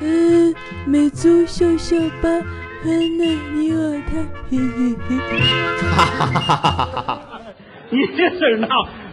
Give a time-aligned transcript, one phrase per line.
[0.00, 0.54] 嗯，
[0.86, 2.28] 美足秀秀吧，
[2.84, 4.16] 很嫩你我他，
[4.48, 5.16] 嘿嘿嘿。
[5.90, 7.20] 哈哈哈哈哈哈！
[7.90, 8.68] 你这事闹，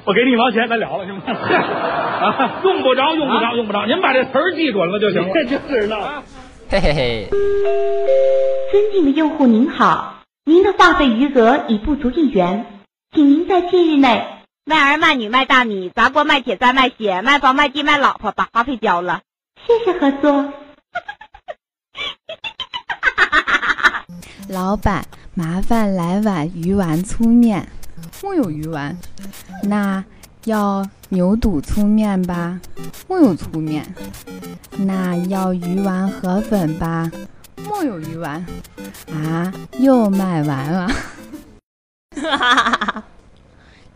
[0.05, 1.23] 我给你一毛钱，咱了了行吗？
[1.25, 5.33] 啊，用不着，用不着，用不着，您把这词儿记准了就行了。
[5.33, 6.23] 这事闹，
[6.69, 7.27] 嘿嘿嘿。
[8.71, 12.65] 尊敬的用户您好，您的话费余额已不足一元，
[13.11, 14.23] 请您在近日内
[14.65, 19.21] 卖儿卖女卖大米砸锅卖铁再卖血卖房卖地卖老婆把话费交了，
[19.65, 20.53] 谢谢合作。
[24.47, 27.67] 老板，麻烦来碗鱼丸粗面。
[28.21, 28.97] 木有鱼丸，
[29.63, 30.03] 那
[30.45, 32.59] 要牛肚粗面吧？
[33.07, 33.95] 木有粗面。
[34.77, 37.11] 那要鱼丸河粉吧？
[37.57, 38.45] 木有鱼丸。
[39.11, 40.87] 啊，又卖完了。
[42.21, 42.98] 哈哈哈哈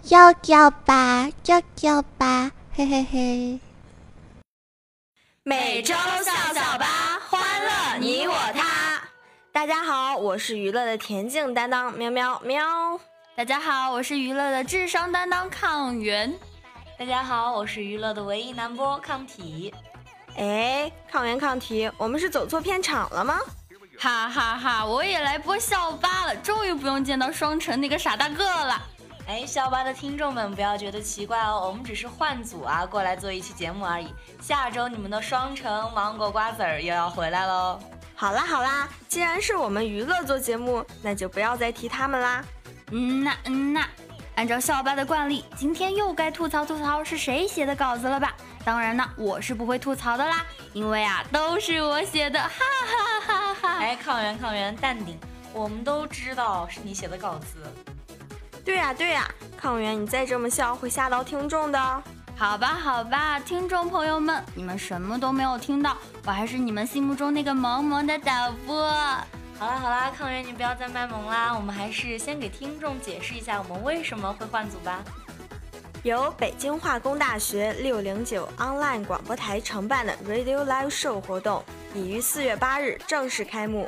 [0.09, 3.59] 要叫吧，要叫吧，嘿嘿嘿。
[5.43, 9.01] 每周笑笑吧，欢乐你我他。
[9.53, 12.99] 大家好，我是娱乐的田径担当喵喵喵。
[13.37, 16.33] 大家好，我是娱乐的智商担当抗原。
[16.99, 19.73] 大家好，我是娱乐的唯一男播抗体。
[20.35, 23.39] 哎，抗原抗体，我们是走错片场了吗？
[23.97, 24.85] 哈哈哈！
[24.85, 28.81] 我也来播校巴了，终于不用见到双城那个傻大个了。
[29.25, 34.13] 哎，校巴的听众们不要觉得奇怪哦，我们只是换组啊，过来做一期节目而已。
[34.41, 37.79] 下周你们的双城芒果瓜子儿又要回来喽。
[38.15, 42.43] 好啦好啦，既然是我们娱乐做节目，那就不要再提他们啦。
[42.91, 43.85] 嗯呐嗯呐，
[44.35, 48.35] 按照校巴的惯例，今天又该吐槽吐槽是谁写的稿子了吧？
[48.65, 53.77] 当然呢，我是不会吐槽的啦，因为啊都是我写的，哈哈哈哈！
[53.79, 55.17] 哎，抗原抗原，淡定，
[55.53, 57.57] 我们都知道是你写的稿子。
[58.65, 62.03] 对呀对呀，抗原，你再这么笑会吓到听众的。
[62.35, 68.89] 好吧好吧，听众朋友们，你们什么都没有听到，我还是你们心目中那个萌萌的导播。
[69.59, 75.03] 好啦好啦，抗原你不要再卖萌啦，我们还是先给听众解释一下我们为什么会换组吧。
[76.01, 81.63] 由北京化工大学六零九 online 广播台承办的 Radio Live Show 活动
[81.93, 83.87] 已于四月八日正式开幕，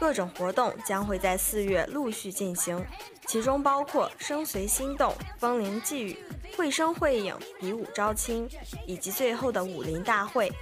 [0.00, 2.84] 各种活动将会在四月陆续进行，
[3.26, 6.18] 其中包括声随心动、风铃寄语、
[6.56, 8.48] 绘声绘影、比武招亲，
[8.86, 10.52] 以及最后的武林大会。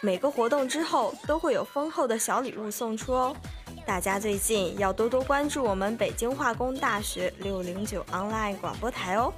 [0.00, 3.36] 每个活动之后都会有丰厚的小礼物送出哦。
[3.84, 9.32] 大家最近要多多关注我们北京化工大学六零九 online 广播台哦。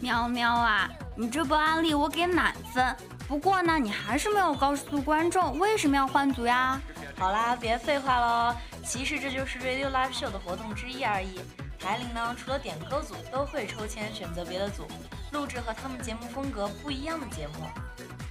[0.00, 2.94] 喵喵啊，你这波安利我给满分。
[3.26, 6.80] 不过呢，你还是没有告诉观众为什么要换组呀？
[7.18, 8.54] 好啦，别废话喽。
[8.84, 11.40] 其实这就是 Radio Live Show 的活动之一而已。
[11.78, 14.86] 台铃呢，除了点歌组，都会抽签选择别的组，
[15.32, 17.66] 录制和他们节目风格不一样的节目。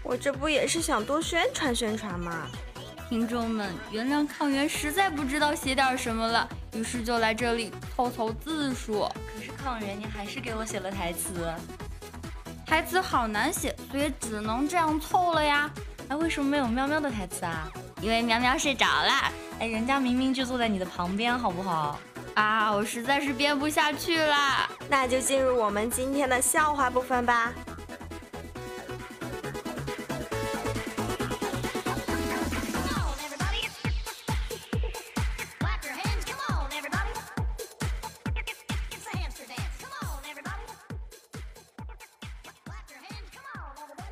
[0.03, 2.47] 我这不也是想多宣传宣传吗？
[3.07, 9.07] 听众们，原谅抗原实在不知道写点什么了，于是就来这里凑凑字数。
[9.33, 11.53] 可是抗原，你还是给我写了台词，
[12.65, 15.69] 台词好难写，所以只能这样凑了呀。
[16.07, 17.71] 哎为什么没有喵喵的台词啊？
[18.01, 19.31] 因为喵喵睡着了。
[19.59, 21.99] 哎，人家明明就坐在你的旁边，好不好？
[22.35, 24.69] 啊，我实在是编不下去了。
[24.89, 27.51] 那就进入我们今天的笑话部分吧。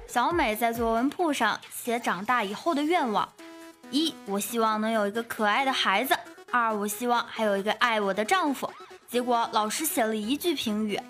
[0.07, 3.27] 小美在作文簿上写长大以后的愿望：
[3.89, 6.13] 一，我希望能有一个可爱的孩子；
[6.53, 8.71] 二，我希望还有一个爱我的丈夫。
[9.09, 11.01] 结果老师写了一句评语：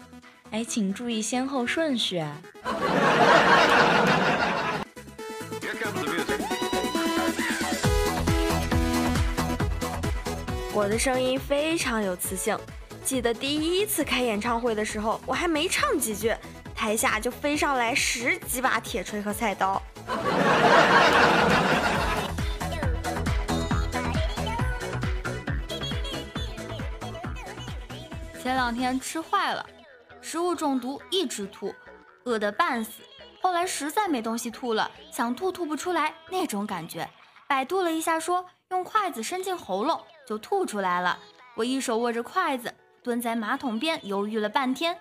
[0.52, 2.24] 哎，请注意先后顺序。
[10.74, 12.58] 我的声音非常有磁性，
[13.04, 16.34] 记得第一次开演唱会的时候，我还没唱几句。
[16.74, 19.82] 台下就飞上来十几把铁锤和菜刀。
[28.64, 29.66] 两天吃坏了，
[30.22, 31.76] 食物中毒一直吐，
[32.24, 33.04] 饿得半死。
[33.42, 37.10] 后来实在没东西吐了，想吐吐不出来那种感觉。
[37.46, 41.20] 百度了一下，说用筷子伸进喉咙就吐出来了。
[41.56, 42.74] 我一手握着筷子，
[43.04, 44.98] 蹲在马桶边犹豫了半天。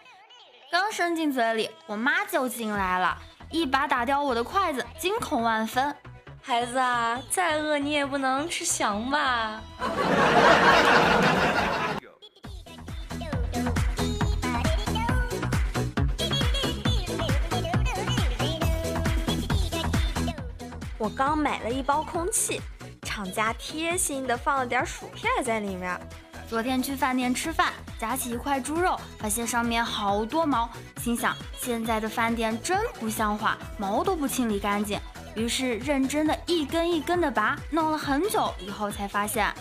[0.72, 3.16] 刚伸进嘴里，我妈就进来了，
[3.52, 5.94] 一把打掉我的筷子，惊恐万分。
[6.42, 9.60] 孩子啊，再饿你也不能吃翔吧？
[21.02, 22.62] 我刚买了一包空气，
[23.02, 26.00] 厂家贴心的放了点薯片在里面。
[26.48, 30.70] 昨天去饭店吃饭，夹起一块猪肉，发现上面好多毛，
[31.02, 34.96] 心想现在的饭店真不像话，毛都不清理干净。
[35.34, 39.52] 于是认真的一根一根的拔，弄了很久以后才发现，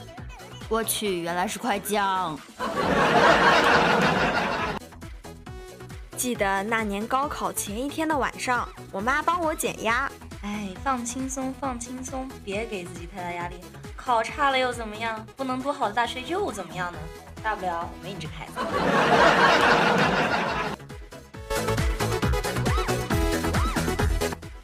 [0.70, 2.40] 我去，原来是块姜。
[6.16, 10.08] 记得那年高考前一天的晚上，我妈帮我减压。
[10.82, 13.58] 哎，放轻松，放轻松，别给自己太大压力。
[13.96, 15.24] 考差了又怎么样？
[15.38, 16.98] 不能读好的大学又怎么样呢？
[17.44, 18.54] 大不了我没你这孩子。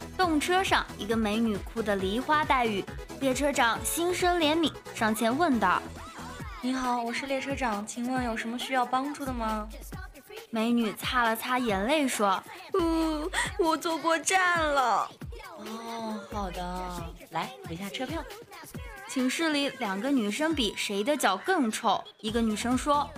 [0.17, 2.83] 动车上，一个美女哭得梨花带雨，
[3.19, 5.79] 列车长心生怜悯，上前问道
[6.61, 9.67] ：“你好，我是列车长，请问有什么需要帮助的吗？”
[10.49, 12.43] 美女擦了擦眼泪说
[12.79, 13.29] ：“嗯，
[13.59, 15.07] 我坐过站了。”
[15.59, 18.23] 哦，好的，来留下车票。
[19.09, 22.03] 寝室里两个女生比谁的脚更臭。
[22.19, 23.09] 一个女生说：“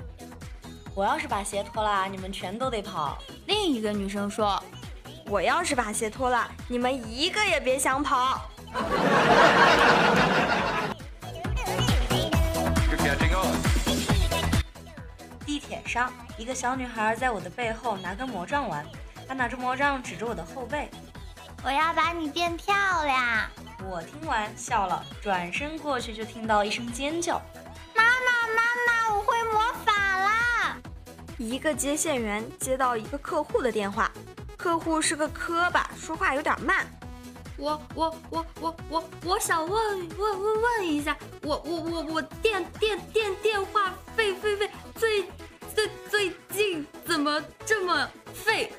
[0.96, 4.62] 我要是把鞋脱了，你们全都得跑。”另一个女生说
[5.28, 8.50] ：“我要是把鞋脱了，你们一个也别想跑。”
[15.46, 18.86] 地铁上，一个小女孩在我的背后拿根魔杖玩，
[19.28, 20.90] 她拿着魔杖指着我的后背
[21.64, 23.50] ：“我要把你变漂亮。”
[23.90, 27.42] 我听完笑了，转身过去就听到一声尖叫
[27.96, 30.78] ：“妈妈，妈妈，我会魔法啦！”
[31.38, 34.12] 一个接线员接到一个客户的电话，
[34.58, 36.86] 客户是个磕巴，说话有点慢。
[37.58, 45.24] 我我我我我我想问问问问一下，我我我我电电电电话费费费最
[45.74, 48.72] 最最近怎么这么费？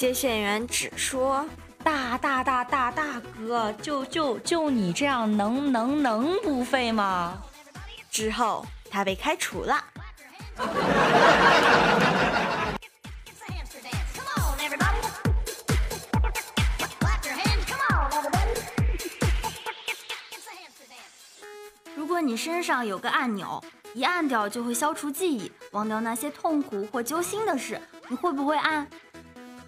[0.00, 1.44] 接线员只说。
[1.84, 7.36] 大大大大大哥，就就就你这样能能能不废吗？
[8.10, 9.84] 之后他被开除了。
[21.94, 23.62] 如果你身上有个按钮，
[23.92, 28.88] 一按掉就会消除记忆，忘掉那些痛苦或揪心的事，你会不会按？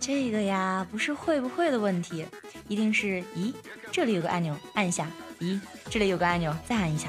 [0.05, 2.27] 这个呀，不是会不会的问题，
[2.67, 3.55] 一定是咦，
[3.93, 5.05] 这里有个按钮，按一下；
[5.39, 7.09] 咦，这里有个按钮，再按一下。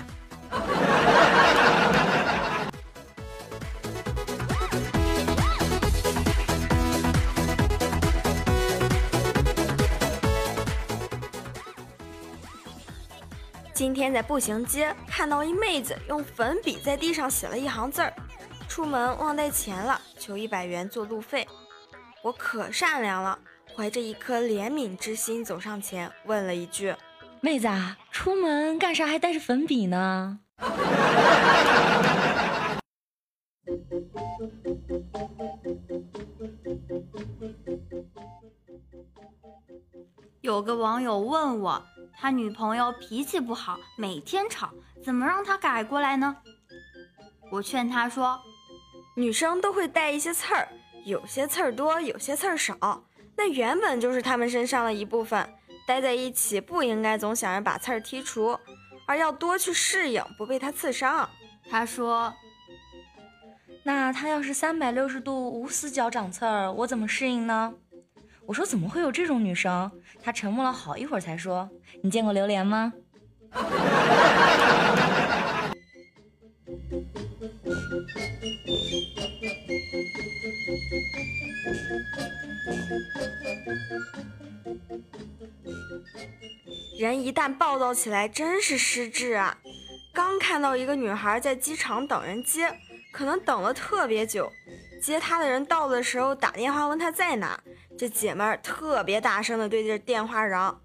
[13.74, 18.14] 今天在步行街看到一妹子用粉笔在地上写了一行字儿，
[18.70, 21.48] 出门忘带钱了，求一百元做路费。
[22.24, 23.38] 我可善良了，
[23.76, 26.96] 怀着一颗怜悯之心走上前，问了一句
[27.42, 30.40] ：“妹子，啊，出门干啥还带着粉笔呢？”
[40.40, 41.86] 有个网友问我，
[42.18, 44.70] 他女朋友脾气不好，每天吵，
[45.04, 46.38] 怎么让他改过来呢？
[47.52, 48.40] 我劝他说
[49.18, 50.70] ：“女生都会带一些刺儿。”
[51.06, 53.04] 有些刺儿多，有些刺儿少，
[53.36, 55.48] 那原本就是他们身上的一部分。
[55.86, 58.58] 待在一起不应该总想着把刺儿剔除，
[59.06, 61.30] 而要多去适应，不被它刺伤。
[61.70, 62.34] 他说
[63.84, 67.74] ：“那他要是三百六十度无死角长刺儿，我怎么适应呢？”
[68.48, 69.92] 我说：“怎么会有这种女生？”
[70.24, 71.70] 他沉默了好一会儿才说
[72.02, 72.94] ：“你见过榴莲吗？”
[87.08, 89.58] 人一旦暴躁起来，真是失智啊！
[90.14, 92.72] 刚看到一个女孩在机场等人接，
[93.12, 94.52] 可能等了特别久，
[95.02, 97.60] 接她的人到的时候打电话问她在哪，
[97.98, 100.80] 这姐们儿特别大声的对着电话嚷：“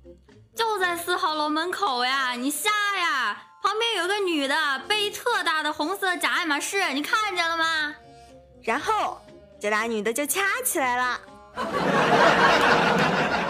[0.56, 3.42] 就在四号楼门口呀，你瞎呀？
[3.62, 4.54] 旁边有个女的
[4.88, 7.94] 背特大的红色假爱马仕，你看见了吗？”
[8.64, 9.20] 然后
[9.60, 11.20] 这俩女的就掐起来了。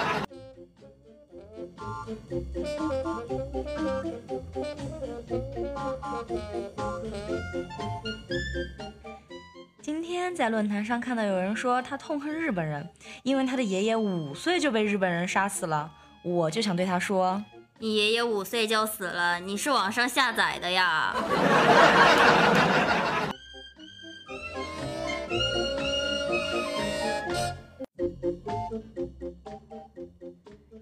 [9.83, 12.89] 今天在论坛上看到有人说他痛恨日本人，
[13.23, 15.91] 因为他的爷爷五岁就被日本人杀死了。
[16.23, 17.45] 我就想对他说
[17.79, 21.15] ：“你爷爷五岁就死了，你是网上下载的呀。”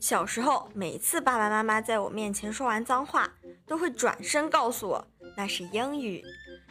[0.07, 3.29] 小时候，每次爸爸妈妈在我面前说完脏话，
[3.67, 5.05] 都会转身告诉我
[5.37, 6.23] 那是英语。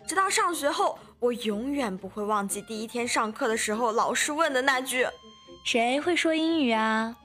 [0.07, 5.05] 直到上学后，我永远不会忘记第一天上课的时候，老师问的那句
[5.67, 7.17] ：“谁会说英语啊？”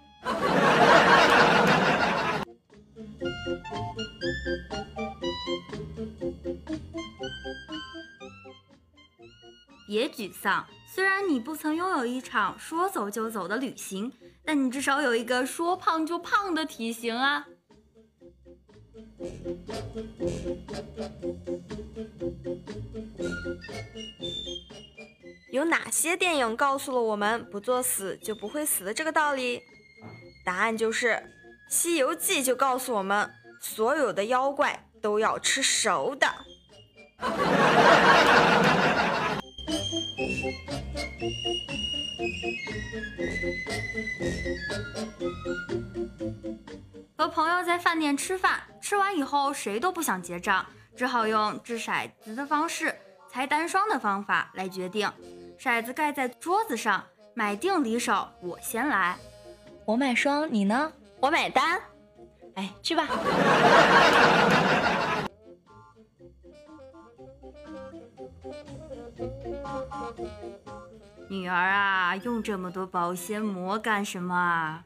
[9.87, 14.12] 别沮丧，虽然你不曾拥有一场说走就走的旅行，
[14.50, 17.47] 那你至少有一个说胖就胖的体型啊。
[25.52, 29.62] 有哪些电影告诉了我们不作死就不会死的这个道理？
[30.45, 31.11] 答案就是
[31.69, 33.30] 《西游记》就告诉我们，
[33.61, 36.26] 所有的妖怪都要吃熟的。
[47.16, 50.64] 和朋友在饭店吃饭，吃完以后谁都不想结账，
[50.97, 52.95] 只好用掷骰子的方式，
[53.28, 55.11] 猜单双的方法来决定。
[55.59, 57.04] 骰子盖在桌子上，
[57.35, 59.16] 买定离手，我先来。
[59.85, 60.90] 我买双，你呢？
[61.21, 61.78] 我买单。
[62.54, 63.07] 哎，去吧。
[71.29, 74.85] 女儿啊，用这么多保鲜膜干什么啊？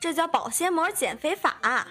[0.00, 1.88] 这叫保鲜膜减肥法。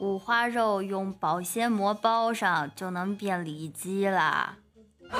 [0.00, 4.56] 五花肉用保鲜膜包上就能变里脊了。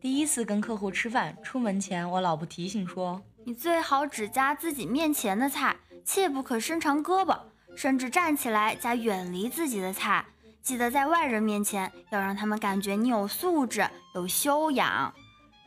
[0.00, 7.38] 第一次跟客户吃饭，出门前我老婆提醒说：“你最好只夹自己面前的菜，切不可伸长胳膊，
[7.76, 10.24] 甚至站起来加远离自己的菜。
[10.62, 15.12] 记得在外人面前要让他们感觉你有素质、有修养。”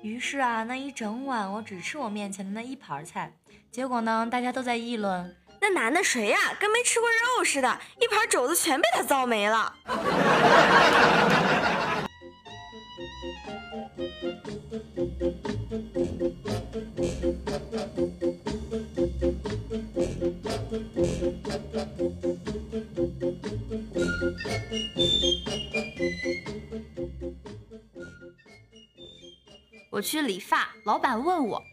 [0.04, 3.34] 于是啊，那一整晚我只吃我面前的那一盘菜。
[3.72, 6.38] 结果呢，大家都在议论：“那男的谁呀？
[6.60, 9.74] 跟没吃过肉似的，一盘肘子全被他造没了。”
[30.04, 31.64] 去理发，老板问我：“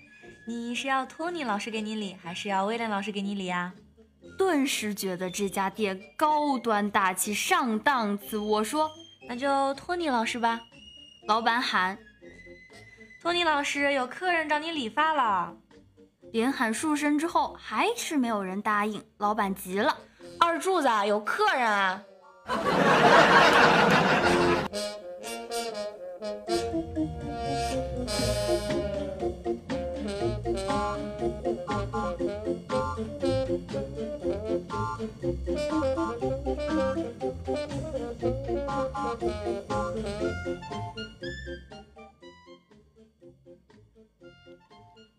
[0.46, 3.74] 你是要托尼老师给你理，还是要威廉老师给你理啊？”
[4.38, 8.38] 顿时觉得这家店高端大气上档次。
[8.38, 8.90] 我说
[9.28, 10.60] ：“那就托尼老师吧。”
[11.28, 11.98] 老板喊
[13.20, 15.54] ：“托尼老师，有客人找你理发了。”
[16.32, 19.04] 连喊数声之后，还是没有人答应。
[19.18, 19.94] 老板急了
[20.40, 22.02] ：“二柱子，有客人啊！”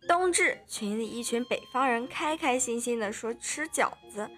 [0.07, 4.29] 冬至，群里一群北方人开开心心的说吃饺子，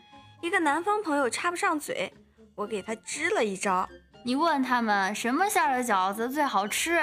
[0.41, 2.13] 一个南方朋友插不上嘴，
[2.55, 3.87] 我给他支了一招。
[4.23, 6.99] 你问他们什么馅的饺子最好吃？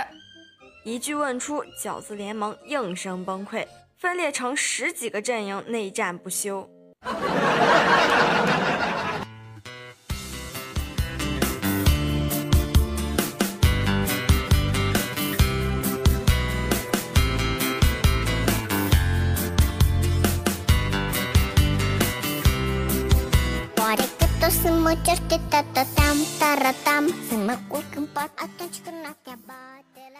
[0.84, 3.66] 一句问出，饺子联盟应声崩溃，
[3.98, 6.68] 分裂成十几个阵营，内战不休。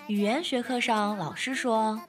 [0.06, 2.00] 语言学课上，老师说，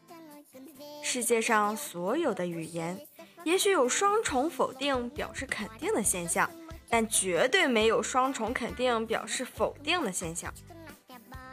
[1.01, 2.99] 世界上所有的语言，
[3.45, 6.47] 也许有双重否定表示肯定的现象，
[6.87, 10.53] 但绝对没有双重肯定表示否定的现象。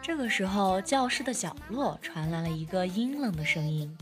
[0.02, 3.96] 这个时候，教室的角落传来了一个阴冷的声音：“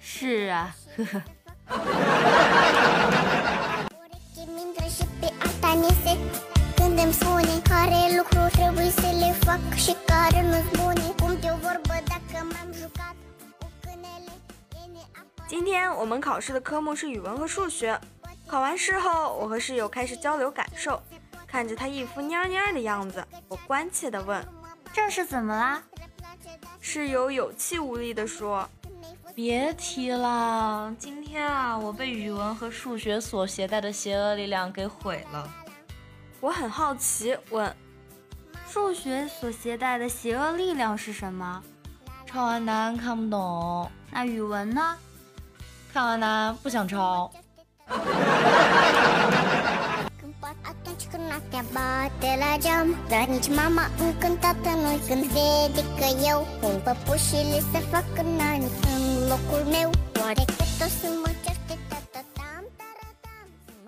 [0.00, 1.22] 是啊，呵 呵。”
[15.46, 17.98] 今天我们考试的科目是语文和数学。
[18.46, 21.00] 考完试后，我和室友开始交流感受。
[21.46, 24.44] 看着他一副蔫蔫的样子，我关切地问
[24.92, 25.82] ：“这是怎么啦？”
[26.80, 28.68] 室友有气无力地说
[29.34, 35.48] ：“别提了，今天啊，我被语文和数学所携带的邪恶力量给毁了。”
[36.40, 37.74] 我很好奇，问
[38.70, 41.62] ：“数学所携带的邪恶力量是什么？
[42.26, 43.90] 抄完答案看不懂。
[44.10, 44.96] 那语文呢？
[45.92, 47.30] 看完答案不想抄。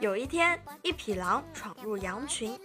[0.01, 2.59] 有一天，一匹狼闯入羊群，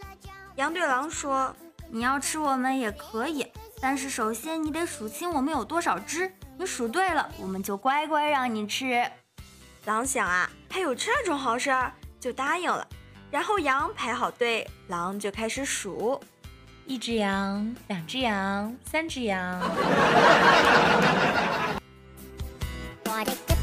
[0.56, 1.54] 羊对狼说
[1.92, 3.46] ：“你要吃我们也可以，
[3.82, 6.32] 但是首先你得数清我们有多少只。
[6.58, 9.06] 你数对了，我们就乖乖让你吃。”
[9.84, 12.88] 狼想啊，还有这种好事儿，就答应了。
[13.30, 16.18] 然后羊排好队，狼就开始数：
[16.86, 19.62] 一只羊，两只羊，三只羊。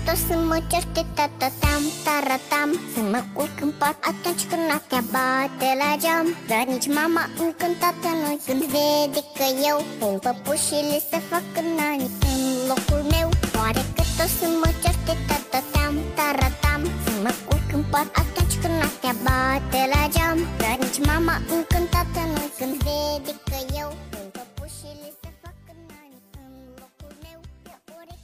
[0.06, 5.68] Pot să mă certe tatatam, taratam Să mă culc în pat atunci când noaptea bate
[5.82, 6.26] la geam.
[6.50, 12.06] Dar nici mama încântată nu când vede că eu Pun păpușile să fac în ani
[12.30, 12.40] în
[12.70, 13.28] locul meu.
[13.60, 18.74] Oare cât o să mă certe tatatam, taratam Să mă culc în pat atunci când
[18.80, 20.38] noaptea bate la geam.
[20.62, 23.90] Dar nici mama încântată nu când vede că eu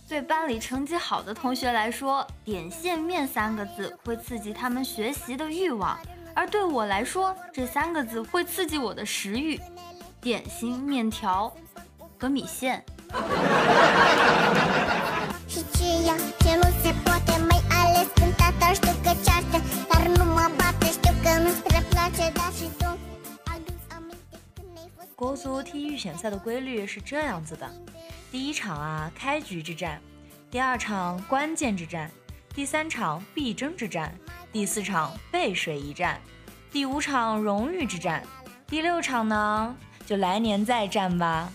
[0.08, 5.98] 对班里成绩好的同学来说，“点线面”三个字会刺激他们学习的欲望，
[6.34, 9.60] 而对我来说，这三个字会刺激我的食欲。
[10.18, 11.54] 点心、面条
[12.18, 12.82] 和米线。
[25.14, 27.68] 国足踢预选赛的规律是这样子的：
[28.30, 29.98] 第一场啊，开局之战；
[30.50, 32.08] 第二场关键之战；
[32.54, 34.10] 第三场必争之战；
[34.52, 36.16] 第四场背水一战；
[36.70, 38.20] 第五场荣誉之战；
[38.66, 41.50] 第六场呢，就来年再战吧。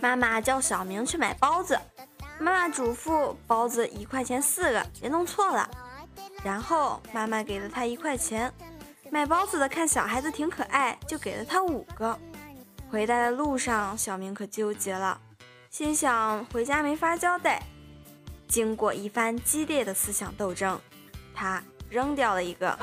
[0.00, 1.76] 妈妈叫小明去买包子，
[2.40, 5.68] 妈妈嘱咐包子一块钱四个，别弄错了。
[6.44, 8.52] 然后妈妈给了他一块钱，
[9.10, 12.16] 买包子的看小孩子挺可爱，就给了他五个。
[12.90, 15.20] 回来的路上，小明可纠结了，
[15.68, 17.60] 心想回家没法交代。
[18.46, 20.80] 经过一番激烈的思想斗争，
[21.34, 22.78] 他扔掉了一个。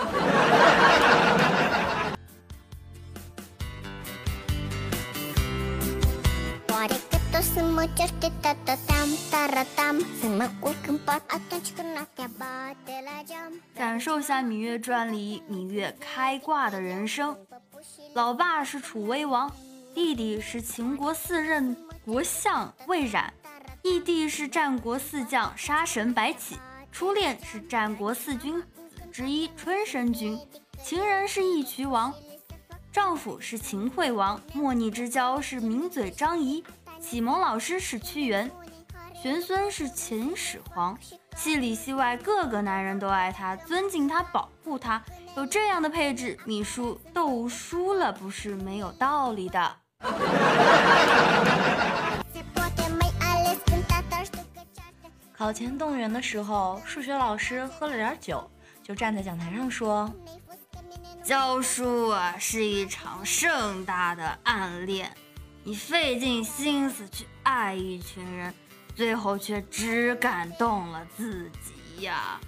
[13.76, 17.36] 感受下《芈月传》里芈月开挂的人生。
[18.13, 19.52] 老爸是楚威王，
[19.93, 23.34] 弟弟是秦国四任国相魏冉，
[23.82, 26.58] 义弟是战国四将杀神白起，
[26.89, 28.67] 初恋是战国四君子
[29.12, 30.39] 之一春申君，
[30.82, 32.13] 情人是义渠王，
[32.93, 36.63] 丈夫是秦惠王，莫逆之交是名嘴张仪。
[37.08, 38.50] 启蒙老师是屈原，
[39.13, 40.98] 玄孙是秦始皇，
[41.36, 45.00] 戏里戏外各个男人都爱他，尊敬他，保护他。
[45.38, 49.76] 有这样的配置，秘书斗输了不是没有道理的。
[55.32, 58.50] 考前动员的时候，数学老师喝了点酒，
[58.82, 60.12] 就站在讲台上说
[61.24, 65.15] ：“教书啊，是一场盛大的暗恋。”
[65.67, 68.54] 你费尽心思去爱一群人，
[68.95, 71.49] 最后却只感动了自
[71.97, 72.39] 己呀！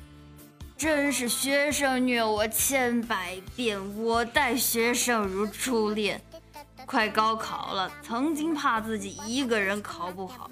[0.78, 6.22] 真是学生虐我千百遍，我待学生如初恋。
[6.86, 10.48] 快高考了，曾经怕自己一个人考不好，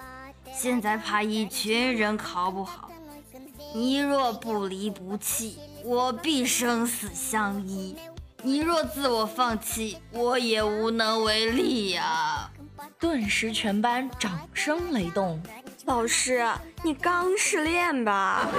[0.51, 2.89] 现在怕一群人考不好。
[3.75, 7.95] 你若不离不弃，我必生死相依；
[8.41, 12.49] 你若自我放弃，我也无能为力呀！
[12.99, 15.41] 顿时，全班掌声雷动。
[15.85, 16.45] 老师，
[16.83, 18.47] 你刚失恋吧？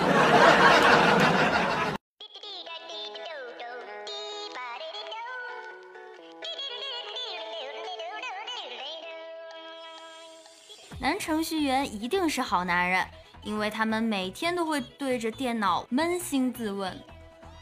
[10.99, 13.07] 男程序员一定是好男人，
[13.42, 16.99] 因为他们每天都会对着电脑扪心自问：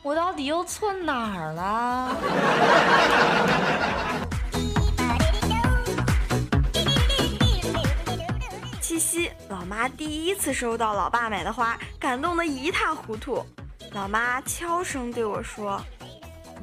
[0.03, 2.17] 我到底又错哪儿了？
[8.95, 13.45] 七夕，老妈第一次收到老爸买的花，感动得一塌糊涂。
[13.91, 15.85] 老妈悄声对我说：“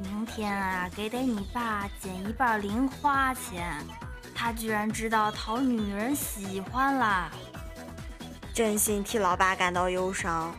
[0.02, 3.76] 明天啊，给给你爸减一半零花钱。”
[4.34, 7.30] 他居然知道讨女人喜欢啦，
[8.54, 10.54] 真心替老爸感到忧伤。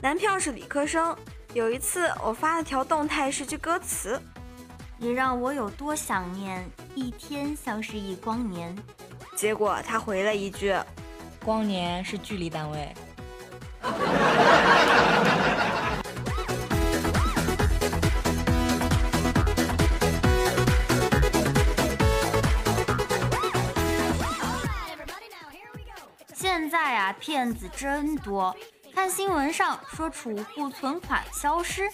[0.00, 1.14] 男票是理科生，
[1.58, 4.22] 有一次我发了条动态，是句歌词
[4.96, 8.78] ：“你让我有多想念，一天像是一光年。”
[9.34, 10.72] 结果他回了一句
[11.44, 12.94] ：“光年是距离单位。”
[26.32, 28.56] 现在啊，骗子真多。
[28.98, 31.88] 看新闻上说储户存款消失，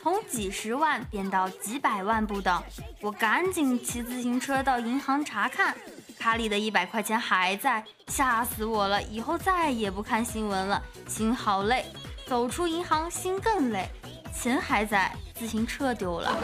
[0.00, 2.62] 从几十万变到几百万不等。
[3.00, 5.74] 我赶紧骑自行车到银行查看，
[6.16, 9.02] 卡里的一百块钱还在，吓死我了！
[9.02, 11.84] 以后再也不看新闻了，心好累。
[12.24, 13.90] 走出银行，心更累，
[14.32, 16.38] 钱还在，自行车丢了。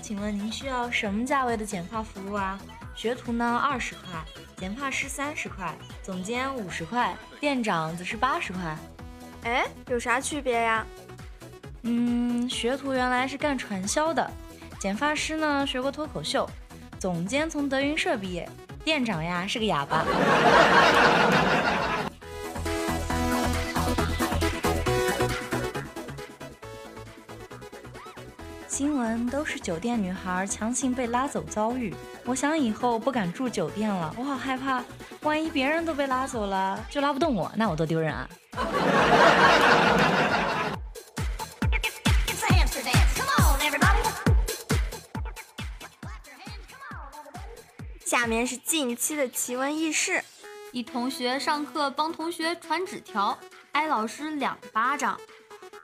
[0.00, 2.58] 请问您需要什么价位的剪发服务啊？
[2.94, 4.24] 学徒呢二十块，
[4.56, 8.76] 剪发师三十块，总监五十块，店长则是八十块。
[9.44, 10.84] 哎，有啥区别呀？
[11.82, 14.28] 嗯，学徒原来是干传销的，
[14.80, 16.48] 剪发师呢学过脱口秀，
[16.98, 18.48] 总监从德云社毕业，
[18.84, 20.04] 店长呀是个哑巴。
[28.78, 31.92] 新闻都是酒店女孩强行被拉走遭遇，
[32.24, 34.84] 我想以后不敢住酒店了，我好害怕，
[35.22, 38.30] 万一别人都被拉走了，就拉不动我，那我多丢人啊！
[48.06, 50.22] 下面是近期的奇闻异事：
[50.70, 53.36] 一同学上课帮同学传纸条，
[53.72, 55.18] 挨老师两巴掌。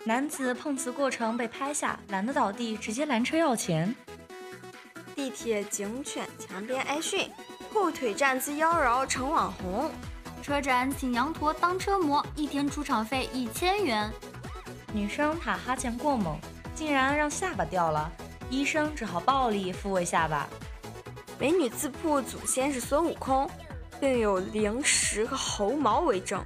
[0.06, 3.94] 男子碰瓷过程被拍下，懒得倒地，直接拦车要钱。
[5.14, 7.30] 地铁警犬墙边挨训，
[7.72, 9.90] 后腿站姿妖娆成网红。
[10.42, 14.12] 车展请羊驼当车模，一天出场费一千元。
[14.92, 16.38] 女生打哈欠过猛，
[16.74, 18.12] 竟然让下巴掉了，
[18.50, 20.46] 医生只好暴力复位下巴。
[21.38, 23.50] 美女自曝祖先是孙悟空，
[23.98, 26.44] 并有灵石和猴毛为证。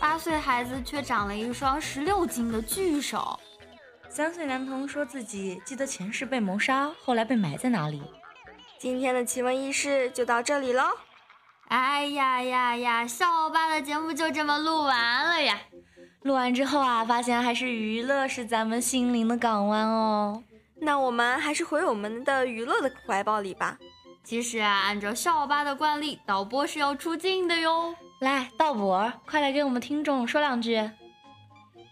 [0.00, 3.38] 八岁孩子却长了一双十六斤的巨手。
[4.08, 8.02] 三岁男童说自己记得前世被谋杀，后来被埋在哪里。
[8.78, 10.84] 今天的奇闻异事就到这里喽。
[11.68, 13.06] 哎呀呀呀！
[13.06, 15.60] 校巴的节目就这么录完了呀。
[16.22, 20.42] 录完之后啊，发现还是娱乐是咱们心灵的港湾哦。
[20.80, 23.78] 那我们还是回我们的娱乐的怀抱里吧。
[24.24, 27.94] 其实啊，按照校巴的惯例，导播是要出镜的哟。
[28.20, 30.90] 来，导播，快来给我们听众说两句。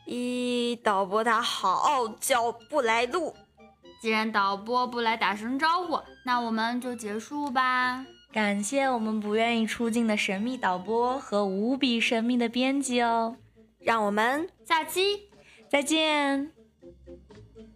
[0.06, 3.34] 咦，导播他好傲娇，不来录。
[4.02, 8.04] 既然导播不来打声招呼，那我们就结束吧。
[8.30, 13.36] 感谢我们不愿意出镜的神秘导播和无比神秘的编辑哦。
[13.80, 15.30] 让我们下期
[15.70, 16.57] 再见。